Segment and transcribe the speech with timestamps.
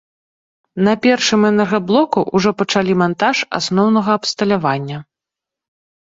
[0.87, 4.97] На першым энергаблоку ўжо пачалі мантаж асноўнага абсталявання.